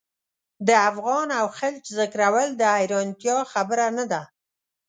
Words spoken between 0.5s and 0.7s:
د